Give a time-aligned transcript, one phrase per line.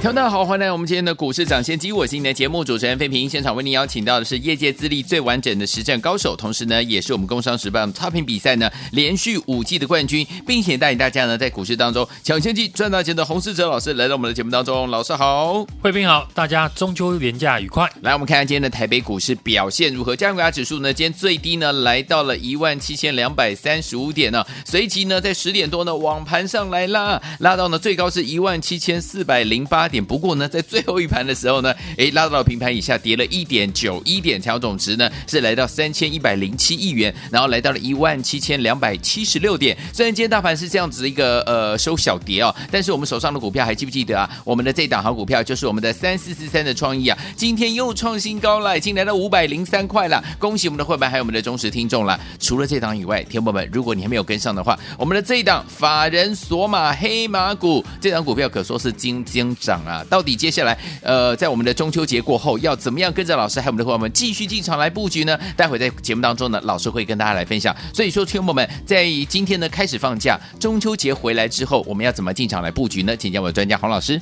[0.00, 1.92] 听众好，欢迎来我们今天的股市抢先机。
[1.92, 14.88] 我是你的节目主持人费平，现场为您邀请到的是业界资历最完整的实战高手，同时呢，也是我们工商时报差评比赛呢连续五季的冠军，并且带领大家呢在股市当中抢先机赚大钱的洪士哲老师来到我们的节目当中。
[14.90, 17.86] 老师好，费平好，大家中秋连假愉快。
[18.00, 20.16] 来，我们看看今天的台北股市表现如何？
[20.16, 29.89] 加权指数呢，今天最低呢来到了一万七千两百三十五点呢，随即呢在十点多呢往盘上来拉，拉到呢最高是一万七千四百零八。
[29.90, 39.76] 点不过呢，在最后一盘的时候呢，诶，拉到了平盘以下，跌了一点九一点，成交总值呢是来到三千一百零七亿元，然后来到了一万七千两百七十六点。
[39.92, 44.30] 虽然今天大盘是这样子一个呃收小跌哦，但是我们手上的股票还记不记得啊？
[44.44, 50.22] 我们的这档好股票就是我们的三四四三的创意啊，今天又创新高了，已经来到五百零三块了。
[50.38, 52.18] 恭喜我们的会员还有我们的忠实听众了。
[52.38, 59.79] 除了这档以外，听众们，如果你还没有跟上的话，我们的这一档法人锁码黑马股，这档股票可说是金金涨。
[59.84, 65.38] 啊，到底接下来，呃，在我们的中秋节过后，要怎么样跟着老师还有我们的伙伴们继续进场来布局呢？
[65.56, 67.74] 待会在节目当中呢，老师会跟大家来分享。
[67.94, 73.16] 所以说，听友们，在今天呢开始放假，中秋节回来之后，我们要怎么进场来布局呢？
[73.16, 74.20] 请教我的专家黄老师。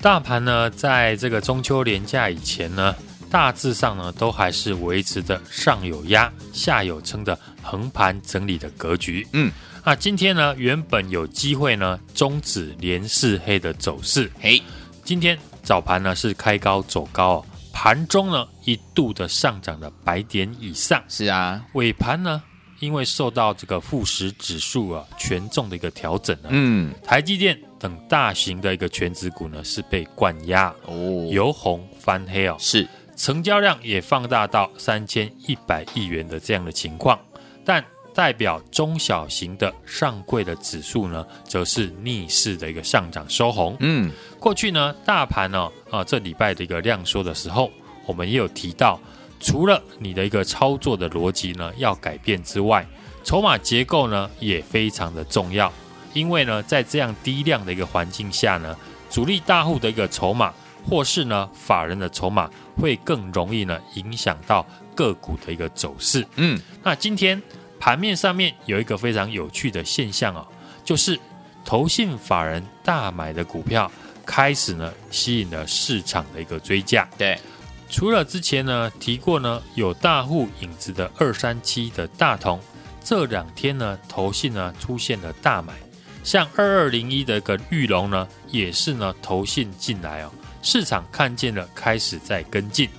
[0.00, 2.94] 大盘呢，在这个中秋连假以前呢，
[3.30, 9.26] 大致上呢，都还是维持着上有压、下有撑的横盘整理的格局。
[9.32, 9.50] 嗯。
[9.82, 14.62] 那今天呢，原本有机会呢终止连四黑的走势，嘿，
[15.04, 22.42] 今天早盘呢是开高走高哦，盘中呢一度的上涨了百点以上，是啊，尾盘呢
[22.78, 37.18] 因为受到这个富时指数啊权重的一个调整呢，嗯，台积电等大型的一个权值股呢是被灌压哦，由红翻黑哦，是，成交量也放大到三千一百亿元的这样的情况，
[37.64, 37.84] 但。
[38.20, 43.74] 代表中小型的上柜的指数呢，则是逆势的一个上涨收红。
[43.80, 47.70] 嗯，过去呢，大盘呢，啊，这礼拜的一个量缩的时候，
[48.04, 49.00] 我们也有提到，
[49.40, 52.86] 除了你的一个操作的逻辑呢要改变之外，
[53.24, 55.72] 筹码结构呢也非常的重要。
[56.12, 58.76] 因为呢，在这样低量的一个环境下呢，
[59.08, 60.52] 主力大户的一个筹码，
[60.86, 66.26] 或是呢法人的筹码，会更容易呢影响到个股的一个走势。
[66.36, 67.42] 嗯，那今天。
[67.80, 70.46] 盘面上面有一个非常有趣的现象哦，
[70.84, 71.18] 就是
[71.64, 73.90] 投信法人大买的股票
[74.26, 77.08] 开始呢吸引了市场的一个追加。
[77.16, 77.38] 对，
[77.88, 82.60] 除了之前呢提过呢有大户影子的二三七的大同，
[83.02, 85.72] 这两天呢投信呢出现了大买，
[86.22, 90.30] 像二二零一的一个裕隆呢也是呢投信进来哦，
[90.62, 92.90] 市场看见了开始在跟进，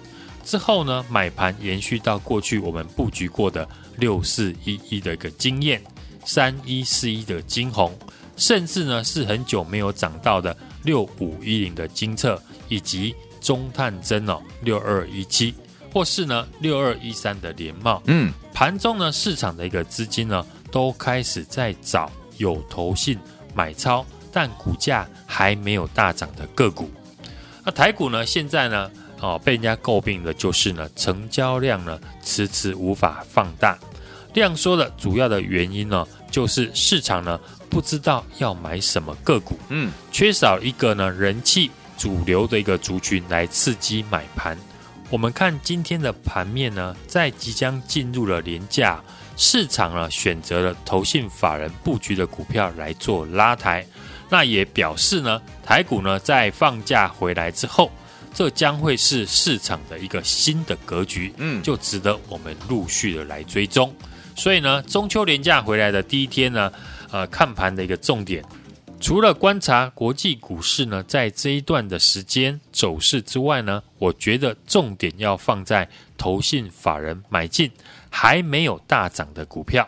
[0.44, 3.68] 之后呢买盘延续到过去我们布局过的。
[3.98, 5.82] 六四一一的一个经验，
[6.26, 7.98] 三一四一的晶宏，
[8.36, 15.54] 甚至呢是很久没有涨到的六五一零的金策，以及中探针哦六二一七，
[15.94, 18.02] 或是呢六二一三的联茂。
[18.06, 23.18] 嗯，盘中呢市场的一个资金呢都开始在找有投信
[23.54, 26.90] 买超，但股价还没有大涨的个股。
[27.64, 28.90] 那台股呢现在呢
[29.22, 33.78] 哦被人家诟病的就是呢成交量呢迟迟无法放大。
[34.34, 37.40] 量缩的主要的原因呢，就是市场呢
[37.70, 44.58] 不知道要买什么个股，嗯，缺少一个呢人气主流的一个族群来刺激买盘。
[45.10, 49.02] 我们看今天的盘面呢，在即将进入了廉价，
[49.36, 53.86] 市场呢选择了投信法人布局的股票来做拉抬，
[54.30, 57.92] 那也表示呢台股呢在放假回来之后，
[58.34, 63.94] 这将会是市场的一个新的格局，嗯，就值得我们陆续的来追踪。
[64.36, 66.72] 所以呢，中秋连假回来的第一天呢，
[67.12, 68.44] 呃，看盘的一个重点，
[69.00, 75.88] 除了观察国际股市呢，在这一段的时间走势之外呢，我觉得重点要放在
[76.18, 77.70] 投信法人买进
[78.10, 79.88] 还没有大涨的股票。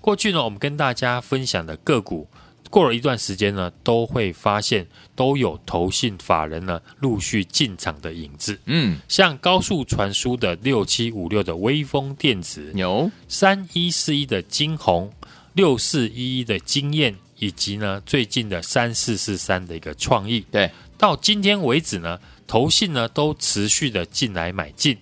[0.00, 2.26] 过去呢，我们跟大家分享的个股。
[2.72, 8.58] 过了一段时间呢，都会发现都有投信法人呢陆续进场的影子。
[8.64, 15.12] 嗯，像高速传输的六七五六的微风电子，有三一四一的晶宏，
[15.52, 20.40] 六四一一的经验，以及呢最近的三四四三的一个创意。
[20.50, 24.96] 对，到今天为止呢，投信呢都持续的进来买进。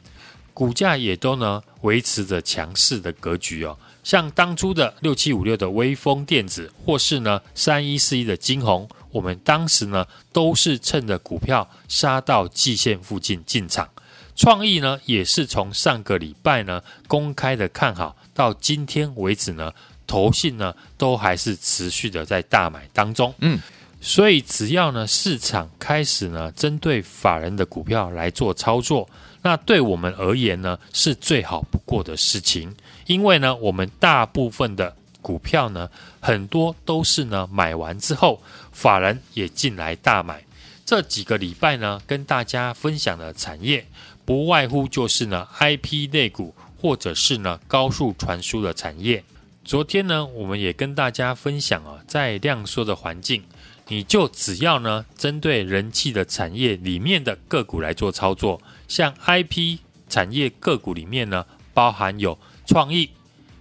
[0.53, 3.79] 股价也都呢维持着强势的格局哦。
[4.03, 13.89] 像当初的六七五六的威锋电子，或是呢三一四一的晶宏，我们当时呢都是趁着股票杀到季线附近进场。
[14.37, 19.73] 创意呢也是从上个礼拜呢公开的看好，到今天为止呢，
[20.07, 23.35] 投信呢都还是持续的在大买当中。
[23.41, 23.61] 嗯，
[24.01, 29.09] 所以只要呢市场开始呢针对法人的股票来做操作，
[29.43, 32.75] 那对我们而言呢是最好不过的事情。
[33.07, 38.41] 因为呢，我们大部分的股票呢，很多都是呢买完之后，
[38.73, 40.43] 法人也进来大买。
[40.87, 43.87] 这几个礼拜呢，跟大家分享的产业，
[44.25, 49.23] 不外乎就是呢 IP 类股，或者是呢高速传输的产业。
[49.65, 53.43] 昨天呢，我们也跟大家分享啊，在量缩的环境，
[53.91, 61.45] 你就只要呢针对人气的产业里面的个股来做操作，像 IP 产业个股里面呢，
[61.75, 62.39] 包含有。
[62.67, 63.11] 创意、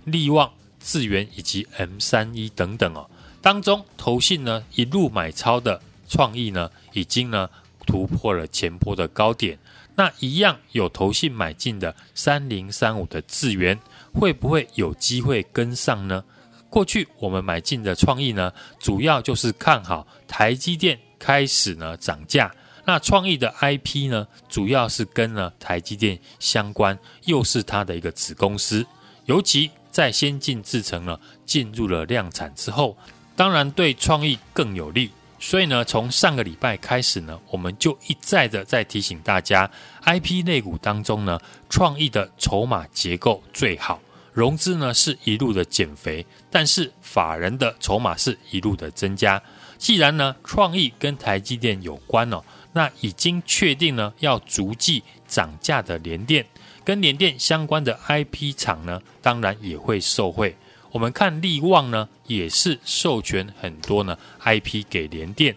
[0.03, 3.09] 力旺、智源以及 M 三一等等哦，
[3.41, 7.49] 当中投信呢一路买超的创意呢，已经呢
[7.87, 9.57] 突破了前波的高点。
[9.95, 13.79] 那一样有投信买进的三零三五的智源，
[14.13, 16.23] 会不会有机会跟上呢？
[16.69, 22.51] 过去我们买进的创意呢，主要就是看好台积电开始呢涨价。
[22.85, 28.85] 那创意的 IP 呢，主要是跟呢台积电相关，又是它的一个子公司。
[29.25, 32.97] 尤其在先进制程呢进入了量产之后，
[33.35, 35.11] 当然对创意更有利。
[35.39, 39.69] 所以呢，从上个礼拜开始呢，我们就一再的在提醒大家
[40.03, 41.39] ，IP 类股当中呢，
[41.69, 44.01] 创意的筹码结构最好，
[44.33, 49.41] 融资呢是一路的减肥，但是法人的筹码是一路的增加。
[49.77, 52.43] 既然呢，创意跟台积电有关哦，
[52.73, 56.45] 那已经确定呢要逐季涨价的联电。
[56.83, 60.55] 跟联电相关的 IP 厂呢，当然也会受惠。
[60.91, 65.55] 我们看力旺呢，也是授权很多呢 IP 给联电。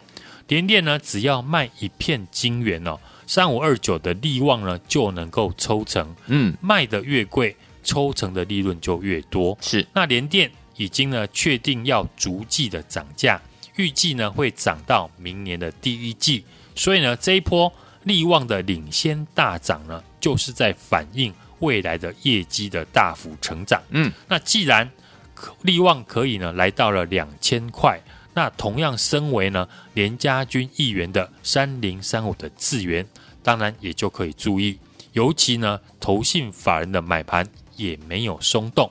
[0.49, 6.15] 联电呢，只要卖一片晶圆哦，三五二九的力旺呢就能够抽成。
[6.27, 9.57] 嗯，卖的越贵，抽成的利润就越多。
[9.61, 13.41] 是，那联电已经呢确定要逐季的涨价，
[13.77, 16.45] 预计呢会涨到明年的第一季。
[16.75, 17.73] 所以呢，这一波。
[18.05, 23.81] 力旺的领先大涨呢，就是在反映未来的业绩的大幅成长。
[23.91, 24.91] 嗯，那既然
[25.61, 28.01] 力旺可以呢来到了两千块，
[28.35, 33.07] 那同样身为呢联家军一员的三零三五的智源，
[33.41, 34.81] 当然也就可以注意，
[35.13, 37.47] 尤其呢投信法人的买盘
[37.83, 38.91] 也没有松动。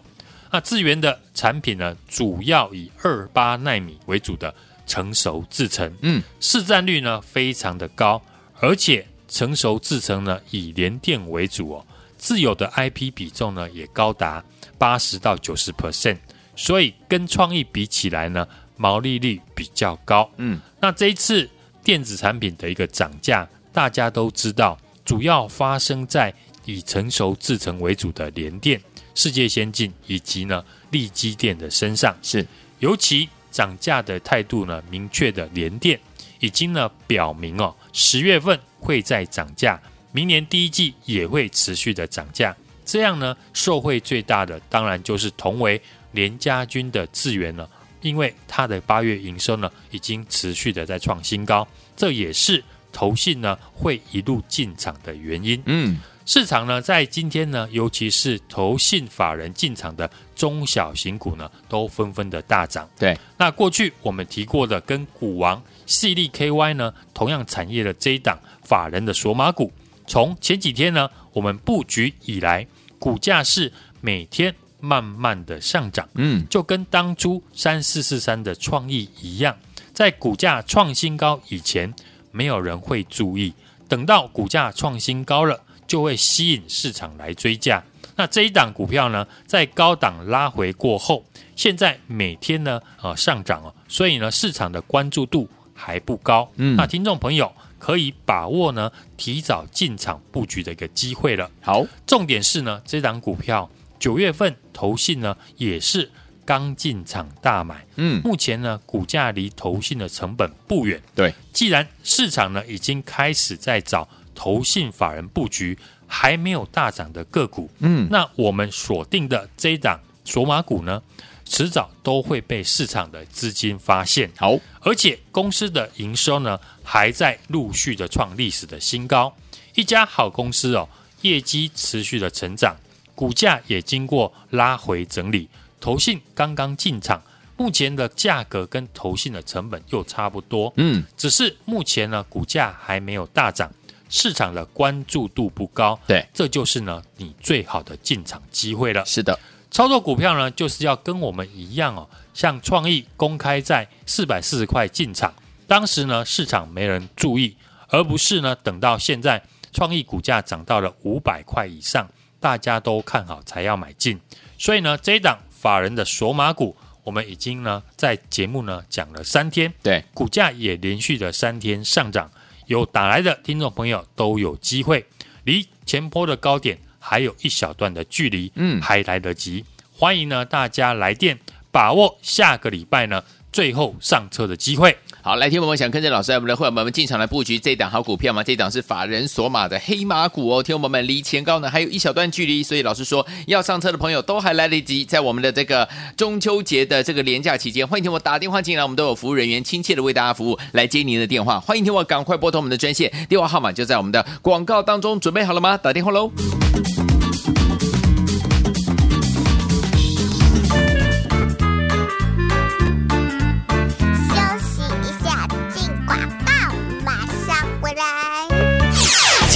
[0.52, 4.54] 那智源的产品呢，主要以二八纳米为主的
[4.86, 8.22] 成熟制程，嗯，市占率呢非常的高。
[8.60, 11.86] 而且成熟制程呢，以联电为主哦，
[12.18, 14.44] 自有的 IP 比重呢也高达
[14.78, 16.18] 八十到九十 percent，
[16.56, 18.46] 所以跟创意比起来呢，
[18.76, 20.30] 毛利率比较高。
[20.38, 21.50] 嗯，那这一次
[21.84, 26.32] 电子产品的一个涨价，大家都知道，主要发生在
[26.66, 28.82] 以成熟制成为主的联电、
[29.16, 32.16] 世界先进以及呢利基电的身上。
[32.22, 32.46] 是，
[32.80, 36.00] 尤其涨价的态度呢明确的联电。
[36.44, 39.80] 已经呢表明哦，十月份会再涨价，
[40.12, 42.58] 明年第一季也会持续的涨价。
[42.84, 45.80] 这样呢，受惠最大的当然就是同为
[46.14, 47.70] 联家军的智源了，
[48.02, 55.62] 因为它的八月营收呢已经持续的在创新高，这也是投信呢会一路进场的原因。
[55.68, 56.00] 嗯。
[56.34, 62.90] 市场呢，在今天呢，尤其是投信法人进场的中小型股呢，都纷纷的大涨。
[62.98, 69.74] 对，那过去我们提过的跟股王矽力 KY 呢，同样产业的这一档法人的索马股，
[70.08, 72.66] 从前几天呢，我们布局以来，
[72.98, 73.70] 股价是
[74.00, 76.08] 每天慢慢的上涨。
[76.14, 79.54] 嗯，就跟当初三四四三的创意一样，
[79.94, 81.94] 在股价创新高以前，
[82.32, 83.54] 没有人会注意，
[83.90, 85.60] 等到股价创新高了。
[85.92, 87.84] 就会吸引市场来追价。
[88.16, 96.50] 那这一档股票呢，在高档拉回过后，现在每天呢，呃，上涨哦，所以呢，市场的关注度还不高。
[96.56, 101.52] 嗯，那听众朋友可以把握呢，提早进场布局的一个机会了。
[101.60, 103.70] 好，重点是呢，这档股票
[104.00, 106.10] 九月份投信呢也是
[106.46, 107.86] 刚进场大买。
[107.98, 111.02] 嗯，目前呢，股价离投信的成本不远。
[111.14, 114.08] 对，既然市场呢已经开始在找。
[114.34, 121.02] 投信法人布局还没有大涨的个股，嗯，那我们锁定的这一档索马股呢，
[121.46, 124.30] 迟早都会被市场的资金发现。
[124.38, 129.34] 好，而且公司的营收呢，还在陆续的创历史的新高。
[129.76, 130.88] 一家好公司哦，
[131.22, 132.76] 业绩持续的成长，
[133.16, 135.48] 股价也经过拉回整理，
[135.80, 137.24] 投信刚刚进场，
[137.56, 143.72] 目前的价格跟投信的成本又差不多，嗯，只是目前呢股价还没有大涨，
[144.12, 149.04] 市场的关注度不高，对，这就是呢你最好的进场机会了。
[149.06, 149.40] 是的，
[149.72, 155.34] 操作股票呢就是要跟我们一样哦，像创意公开在四百四十块进场，
[155.66, 157.56] 当时呢市场没人注意。
[157.94, 164.18] 而不是呢，等到现在创意股价涨到了五百块以上，大家都看好才要买进。
[164.58, 172.32] 所以呢，这一档法人的索马股，我们已经呢在节目呢讲了三天，对，股价也连续的三天上涨。
[172.72, 175.06] 有打来的听众朋友都有机会，
[175.44, 179.66] 离前波的高点还有一小段的距离，嗯，还来得及。
[179.92, 181.38] 欢迎呢大家来电，
[181.70, 184.96] 把握下个礼拜呢最后上车的机会。
[185.24, 188.44] 好，来，听我们想跟着老师，我们的会员们进场来布局这档好股票吗？
[188.44, 190.64] 这档是法人索马的黑马股哦。
[190.64, 201.60] 听我们离前高呢还有一小段距离，所以老师说要上车的朋友都还来得及，在我们的这个中秋节的这个连假期间，欢迎听我打电话进来，我们都有服务人员亲切的为大家服务，来接您的电话。
[201.60, 205.78] 欢迎听我赶快拨通我们的专线，电话号码就在我们的广告当中，准备好了吗？
[205.78, 206.32] 打电话喽。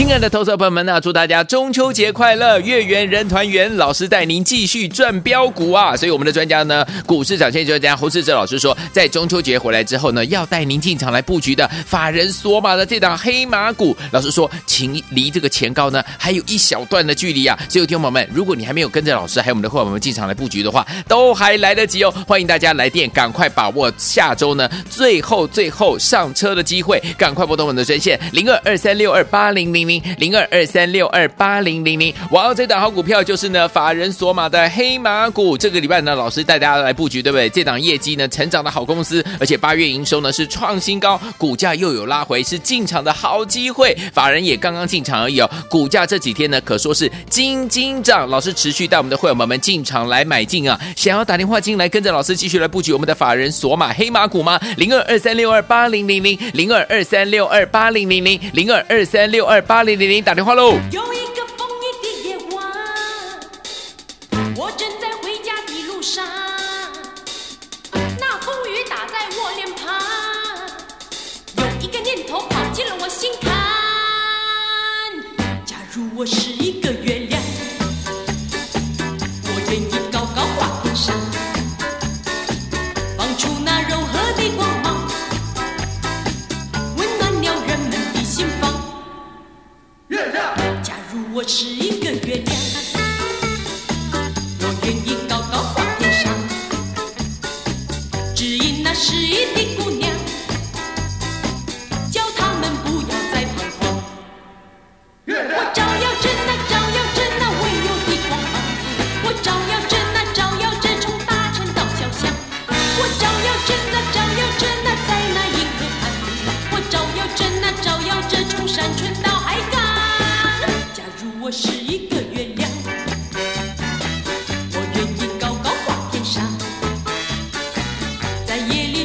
[0.05, 5.97] 亲爱的投资者朋友们啊，祝大家中秋节快乐，月圆人团圆，老师带您继续赚标股啊！
[5.97, 13.97] 所以我们的专家呢，股市涨先机专家洪士哲老师说，在中秋节回来之后呢，要带您进场来布局的法人锁码的这档黑马股。
[14.11, 17.57] 老师说，请离这个前高呢还有一小段的距离啊！
[17.67, 22.13] 所以，听众朋友们，如果你还没有跟着老师还有我们的伙伴们进场来布局的话，都还来得及哦！
[22.27, 29.85] 欢迎大家来电，赶快把握下周呢最后最后上车的机会，赶快拨通我们的专线零二二三六二八零零。
[29.85, 35.57] 零零二二三六二八零零零，哇，这档好股票就是呢，法人索玛的黑马股。
[35.57, 37.49] 这个礼拜呢，老师带大家来布局，对不对？
[37.49, 43.95] 这档业绩呢，成长的好公司，而且八月营收呢是创新高，股价又有拉回，是进场的好机会。
[44.11, 48.27] 法人也刚刚进场而已哦，股价这几天呢，可说是金金涨。
[48.29, 54.59] 老师持续带我们的会员们们进场来买进啊，想要打电话进来跟着老师继续来布局我们的法人索玛黑马股吗？
[54.77, 59.84] 零二二三六二八零零零，零二二三六二八零零零，零二二三六二八。
[59.85, 60.71] 八零零零打电话喽！
[60.91, 62.73] 有一个风雨的夜晚，
[64.57, 66.25] 我正在回家的路上，
[68.19, 69.95] 那风雨打在我脸庞，
[71.57, 73.53] 有一个念头跑进了我心坎。
[75.63, 76.84] 假如我是一个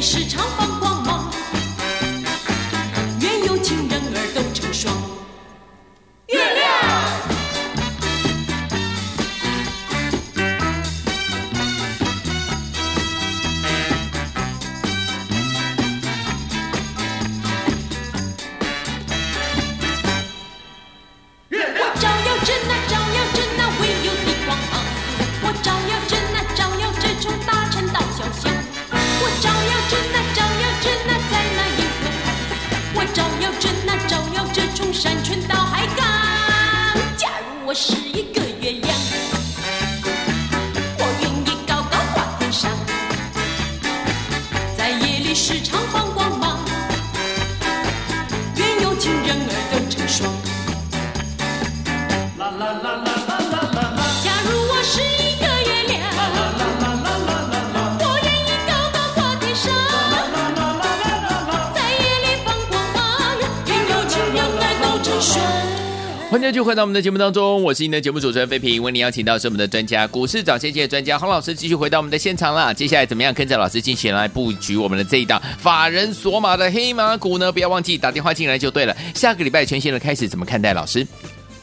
[0.01, 0.60] 时常
[66.31, 72.73] 欢迎继续回到我们的节目当中，我是您的节目主持人飞平，为您邀请到是我们的专家股市涨先机的专家洪老师，继续回到我们的现场啦。
[72.73, 77.51] 接下来怎么样跟着老师进行来布局我们的这一档法人索马的黑马股呢？
[77.51, 78.95] 不要忘记打电话进来就对了。
[79.13, 81.05] 下个礼拜全新的开始，怎么看待老师？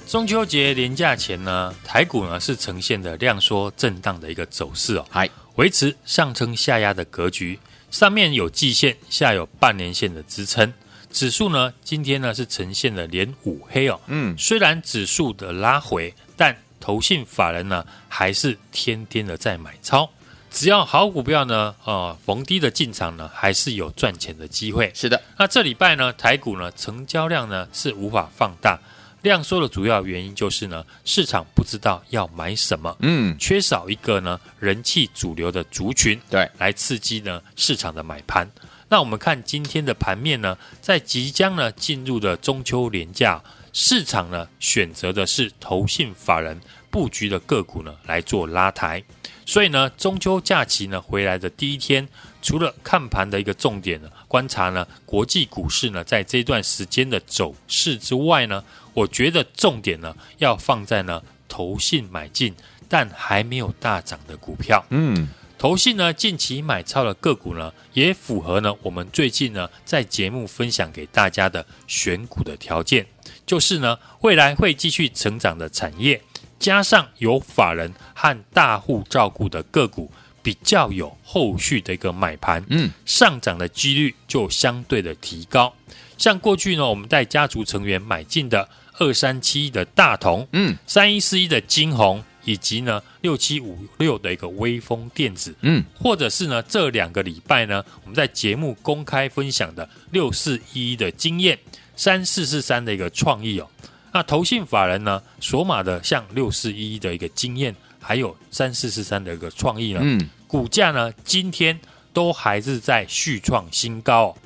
[0.06, 7.58] 中秋节连假前呢，台股呢是呈现的量缩震荡的一个走势哦，还，维持上撑下压的格局，
[7.90, 10.70] 上面有季线，下有半年线的支撑。
[11.18, 20.08] 指数呢今天呢是呈现了连五黑哦，嗯，虽然指数的拉回，但投信法人呢还是天天的在买超。
[20.48, 24.92] 只要好股票呢，呃，逢低的进场呢，还是有赚钱的机会。
[24.94, 28.78] 是的，那这礼拜呢，台股呢成交量呢是无法放大。
[29.22, 38.48] 量缩的主要原因就是呢，市场不知道要买什么，嗯，缺少一个呢人气主流的族群，对，来刺激呢市场的买盘。
[38.88, 43.42] 那我们看今天的盘面呢，在即将呢进入的中秋连假，
[43.73, 49.02] 市场呢选择的是投信法人布局的个股呢来做拉抬，
[49.45, 52.09] 所以呢中秋假期呢回来的第一天，
[52.40, 58.64] 除了看盘的一个重点呢，观察呢国际股市呢在这段时间的走势之外呢。
[58.95, 62.52] 我觉得重点呢，要放在呢投信买进
[62.88, 64.85] 但还没有大涨的股票。
[64.90, 73.04] 嗯，投信呢近期买超的个股呢，也符合呢我们最近呢在节目分享给大家的选股的条件，
[73.44, 76.22] 就是呢未来会继续成长的产业，
[76.60, 80.08] 加上有法人和大户照顾的个股，
[80.42, 85.74] 比较有后续的一个买盘，嗯，上涨的几率就相对的提高。
[86.16, 88.68] 像过去呢，我们带家族成员买进的。
[89.00, 101.59] 二三七一的大同，嗯，三一四一的晶宏，以及呢六七五六的一个微风电子，嗯，或者是呢这两个礼拜呢，我们在节目公开分享的六四一一的经验，
[101.95, 103.69] 三四四三的一个创意哦，
[104.14, 111.78] 那投信法人呢索马的像六四一一的一个经验，还有三四四三的一个创意呢，嗯，股价呢今天
[112.14, 114.37] 都还是在续创新高哦。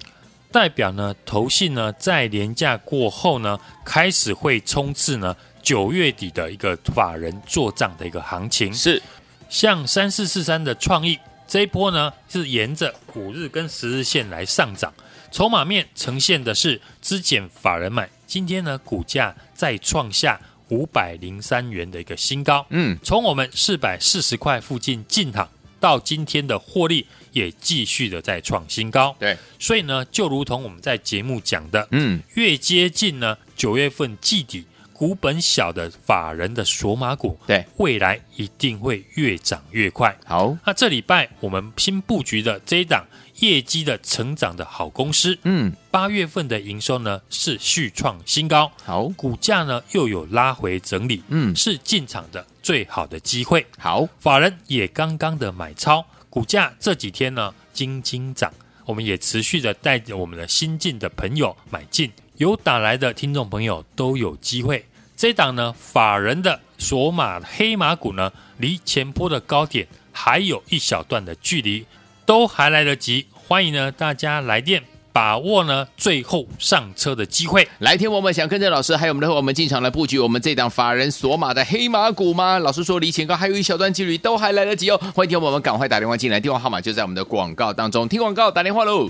[0.51, 8.73] 代表呢，投信呢在连假过后呢，开始会冲刺呢九月底的一个法人做账的一个行情。
[8.75, 9.00] 是，
[9.49, 14.92] 像三四四三的创意这一波呢，是沿着五日跟十日线来上涨，
[15.31, 18.09] 筹码面呈现的是资减法人买。
[18.27, 22.66] 今天呢，股价再创下五百零三元的一个新高。
[22.70, 25.48] 嗯，从我们四百四十块附近进场
[25.79, 27.07] 到今天的获利。
[27.33, 34.66] 也继续的在创新高，对，所以呢，就如同我们在节目讲的，嗯，越接近呢九月份季底，
[35.03, 40.17] 股本小的法人的索马股，对，未来一定会越涨越快。
[40.25, 43.05] 好，那这礼拜我们新布局的这一档
[43.41, 53.67] 业绩的成长的好公司，嗯，八月份的营收呢是续创新高，好，股价呢又有拉回整理，嗯，是进场的最好的机会。
[53.79, 56.07] 好，法人也刚刚的买超。
[56.31, 58.55] 股价这几天呢，惊惊涨，
[58.87, 64.87] 我们也持续的带着我们的新进的朋友买进，有打来的听众朋友都有机会。
[65.23, 71.87] 这档呢，法人的锁码黑马股呢，离前波的高点还有一小段的距离，
[72.27, 73.27] 都还来得及。
[73.33, 74.83] 欢迎呢大家来电。
[75.13, 82.59] 把握呢最后上车的机会，来听我们想跟着老师还有我们的伙伴们进场来布局我们这档法人锁码的黑马股吗？
[82.59, 85.01] 老师说离前高还有一小段距离，都还来得及哦。
[85.15, 88.09] 欢迎听我们赶快打电话进来，电话号码就在我们的广告当中。
[88.09, 89.09] 听广告打电话喽。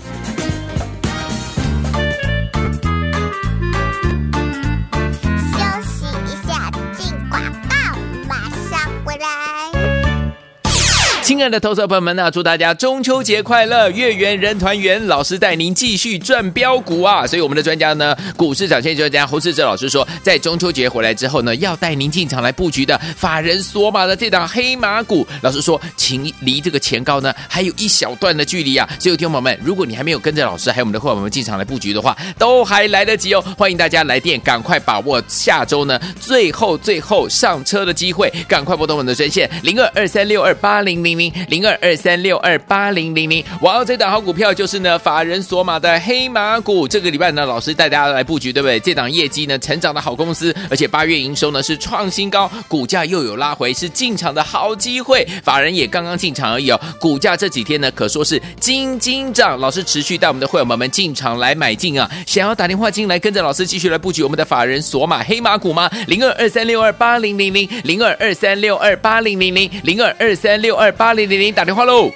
[11.33, 17.25] 亲爱的投资者朋友们啊，祝大家中秋节快乐，月圆人团圆，老师带您继续赚标股啊！
[17.25, 25.25] 所以我们的专家呢，股市涨先机专家侯世哲老师说，在中秋节回来之后呢，要带您进场来布局的法人锁码的这档黑马股。
[25.41, 28.87] 老师说，请离这个前高呢还有一小段的距离啊！
[28.99, 33.43] 所以，听众朋友们，如果你还没有跟着老师还有我们的伙伴们进场来布局的话，都还来得及哦！
[33.57, 41.17] 欢迎大家来电，赶快把握下周呢最后最后上车的机会，赶快拨通我们的专线零二二三六二八零零。
[41.17, 46.87] 零零二二三六二八零零零，哇，这档好股票就是呢，法人锁码的黑马股。
[46.87, 48.79] 这个礼拜呢，老师带大家来布局，对不对？
[48.79, 55.25] 这档业绩呢，成长的好公司，而且八月营收呢是创新高，股价又有拉回，是进场的好机会。
[55.43, 59.57] 法人也刚刚进场而已哦，股价这几天呢，可说是金金涨。
[59.59, 65.89] 老师持续带我们的会员们们进场来买进啊，想要打电话进来跟着老师继续来布局我们的法人锁码黑马股吗？
[66.07, 71.12] 零二二三六二八零零零，零二二三六二八零零零，零二二三六二八。
[71.13, 72.11] 零零零打电话喽！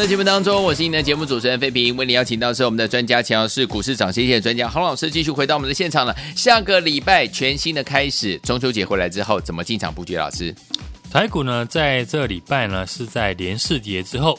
[0.00, 6.16] 的节目当中，我是您的节目主持人费平，为您邀请到是我们的专家，强势股市涨跌线专家洪老师，继续回到我们的现场了。
[6.34, 10.16] 下个礼拜全新的开始，中秋节回来之后，怎么进场布局？
[10.16, 10.54] 老师，
[11.12, 14.38] 台股呢，在这礼拜呢是在连四跌之后，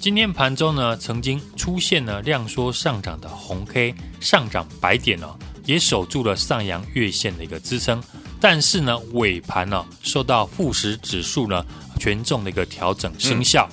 [0.00, 8.00] 今天盘中呢曾经出现了量缩上涨的红 K，上涨白点哦，也守住了上扬月线的一个支撑。
[8.40, 11.66] 但是呢，尾盘呢受到富时指数呢
[11.98, 13.68] 权重的一个调整生效，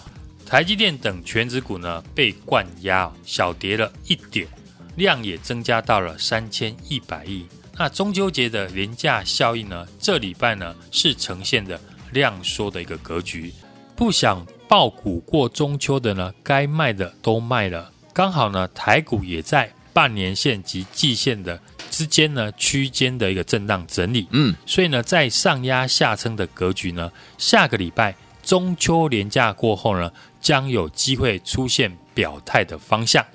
[0.50, 4.48] 台积电等全指股呢被灌压，小跌了一点，
[4.96, 7.46] 量也增加到了三千一百亿。
[7.78, 11.80] 那中秋节的廉价效应呢，这礼拜呢是呈现的
[12.14, 13.54] 量缩的一个格局，
[13.96, 33.26] 不想爆股过中秋的呢，该卖的都卖了，刚好呢台股也在半年线及季线的之间呢区间的一个震荡整理，嗯，所以呢在上压下撑的格局呢，下个礼拜中秋廉假过后呢，将有机会出现表态的方向。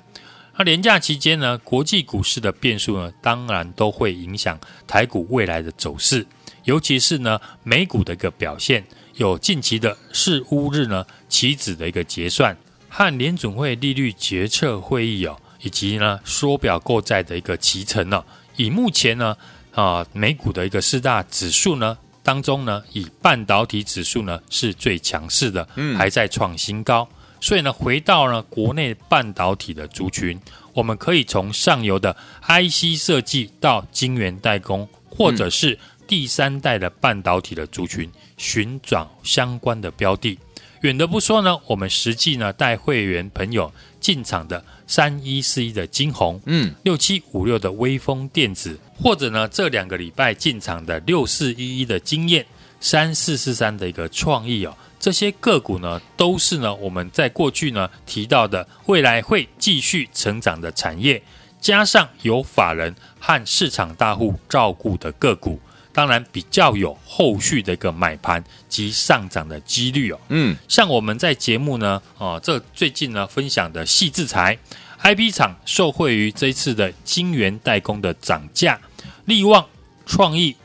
[0.57, 6.25] 那连假期间呢，国际股市的变数呢，当然都会影响台股未来的走势，
[6.63, 12.55] 尤其是呢美股的一个表现，有近期的是乌日呢期指的一个结算
[12.87, 18.23] 和联准会利率决策会议哦，以及呢缩表购债的一个期程呢。
[18.55, 19.35] 以目前呢
[19.73, 27.07] 啊美股的一个四大指数呢当中呢，以半导体指数呢是最强势的，嗯，还在创新高。
[27.39, 30.39] 所以呢，回到呢国内半导体的族群，
[30.73, 40.39] 我们可以从上游的 IC 设计到晶圆代工，或者是第三代的半导体的族群，寻找相关的标的。
[40.81, 43.71] 远的不说呢，我们实际呢带会员朋友
[44.05, 52.45] 进场的三一四一的金红，嗯，六七五六的微风电子，或者呢这两个礼拜进场的六四一一的经验，
[52.79, 54.77] 三四四三的一个创意哦。
[54.99, 61.19] 这些个股呢，都是呢我们在过去呢提到的未来会继续成长的产业，
[61.59, 65.59] 加上有法人和市场大户照顾的个股，
[65.95, 70.19] 当然比较有后续的一个买盘及上涨的几率哦。
[70.29, 74.55] 嗯，像我们在节目呢，哦，这最近呢分享的矽智财
[75.01, 78.79] IP 厂受惠于这一次的晶圆代工的涨价，
[79.25, 79.65] 力旺
[80.05, 80.55] 创意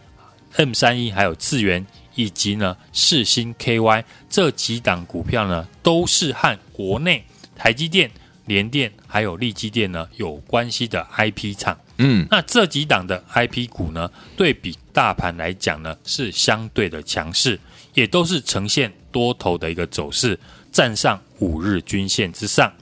[0.57, 1.87] M 三一还有智元。
[2.17, 8.11] 以及呢，世芯 KY 这几档股票呢，都是和国内台积电、
[8.45, 11.79] 联电还有力积电呢有关系的 IP 厂。
[11.97, 17.59] 嗯，那这几档的 IP 股呢，对比大盘来讲呢，是相对的强势，
[17.95, 20.39] 也都是呈现多头的一个走势，
[20.71, 22.73] 站上五日均线之上。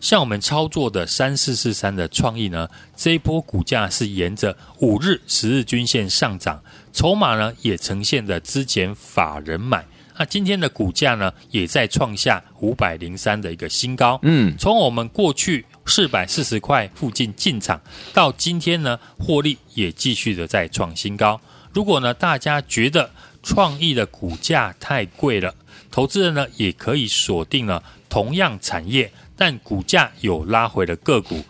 [0.00, 6.60] 像我们操作的三四四三的创意呢，这一波股价是沿着五日、十日均线上涨，
[6.92, 9.86] 筹码呢也呈现的之前法人买。
[10.18, 14.18] 那今天的股价呢，也在创下五百零三的一个新高。
[14.22, 17.80] 嗯，从我们过去四百四十块附近进场，
[18.12, 21.40] 到今天呢，获利也继续的在创新高。
[21.72, 23.10] 如果呢，大家觉得
[23.42, 25.54] 创意的股价太贵了，
[25.90, 27.82] 投资人呢也可以锁定了。
[28.08, 31.42] 同样产业但股价有拉回的个股，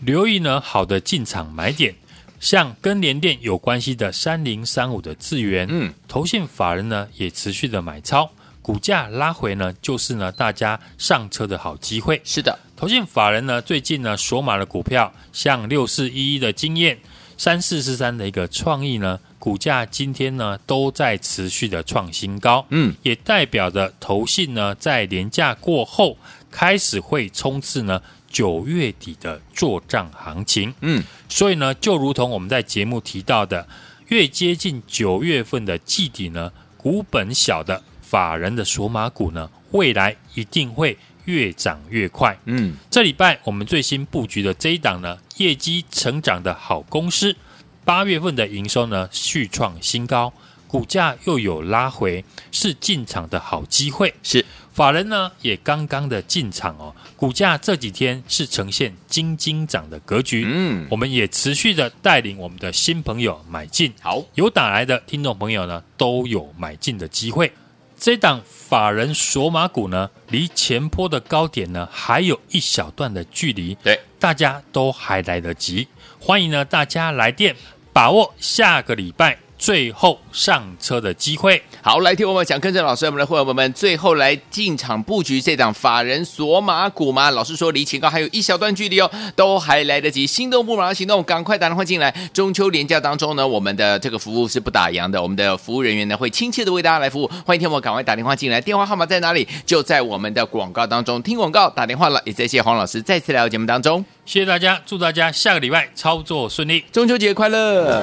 [0.00, 1.94] 留意呢好的进场买点，
[2.40, 8.28] 像跟联电有关系的三零三五的智源，嗯，投信法人呢也持续的买超，
[8.60, 12.20] 股价拉回呢就是呢大家上车的好机会。
[12.24, 16.96] 是的，投信法人呢最近呢锁码的股票，像六四一一的晶焱。
[17.38, 26.18] 三四四三的一个创意呢，股价今天呢都在持续的创新高，嗯，也代表着投信呢在连假过后
[26.50, 33.66] 开始会冲刺呢九月底的做账行情，嗯，所以呢就如同我们在节目提到的，
[34.08, 40.98] 越接近九月份的季底呢，股本小的法人的索马股呢，未来一定会。
[41.28, 47.36] 越涨越快，嗯，这礼拜我们最新布局的这一档呢，业绩成长的好公司，
[47.84, 50.32] 八月份的营收呢续创新高，
[50.66, 54.14] 股价又有拉回，是进场的好机会。
[54.22, 54.44] 是。
[54.72, 67.52] 法人呢也刚刚的进场哦，股价这几天是呈现金金涨的格局，嗯，我们也持续的带领我们的新朋友买进，好，有打来的听众朋友呢都有买进的机会。
[67.98, 75.88] 这档法人索马股呢，离前坡的高点呢，还有一小段的距离，对，大家都还来得及。
[76.20, 77.56] 欢迎呢，大家来电，
[77.92, 79.36] 把握下个礼拜。
[79.58, 87.30] 最后上车的机会，好，来听我们想跟着老师，我们的会员们最后来进场布局这档法人索马股吗？
[87.32, 92.14] 老师说离前高还有一小段距离哦，都还来得及，心动不马上行动，赶快打电话进来。
[92.32, 97.28] 中秋连假当中呢，我们的这个服务是不打烊的，我们的服务人员呢会亲切的为大家来服务。
[97.44, 99.46] 欢迎听我赶快打电话进来，电话号码在哪里？
[99.66, 102.22] 就在我们的广告当中，听广告打电话了。
[102.24, 108.00] 也谢谢黄老师再次来到节目当中，谢谢大家，祝大家下个礼拜操作顺利，中秋节快乐。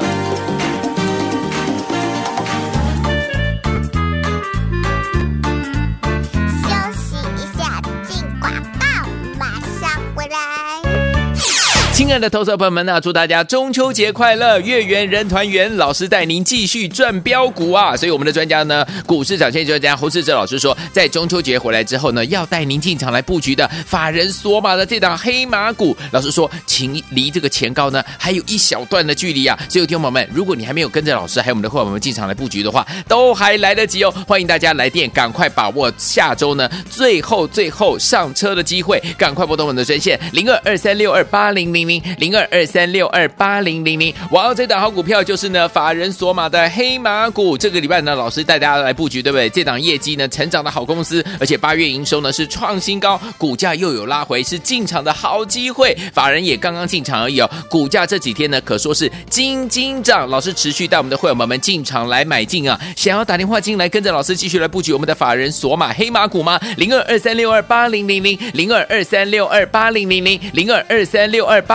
[11.95, 17.95] 亲爱的投资者朋友们，那祝大家中秋节快乐，月圆人团圆，老师带您继续赚标股啊！
[17.95, 25.95] 所以我们的专家呢，股市涨线专家侯世哲老师说，在中秋节回来之后呢，要带您进场来布局的法人锁码的这档黑马股。
[26.11, 29.57] 老师说，请离这个前高呢还有一小段的距离啊！
[29.69, 34.13] 所以，听友们，如果你还没有跟着老师还有我们的伙伴们进场来布局的话，都还来得及哦！
[34.27, 41.84] 欢迎大家来电，赶快把握下周呢最后最后上车的机会，赶快拨通我们的专线零二二三六二八零零。
[42.17, 47.57] 零二二三六二八零零零，哇，这档好股票就是呢，法人索马的黑马股。
[47.57, 49.49] 这个礼拜呢，老师带大家来布局，对不对？
[49.49, 55.95] 这档业绩呢，成长的好公司，而且八月营收呢是创新高，股价又有拉回，是进场的好机会。
[56.13, 60.27] 法人也刚刚进场而已哦，股价这几天呢，可说是金金涨。
[60.29, 66.59] 老师持续带我们的会员们们进场来买进啊，想要打电话进来跟着老师继续来布局我们的法人索马黑马股吗？
[66.77, 71.74] 零二二三六二八零零零，零二二三六二八零零零，零二二三六二八。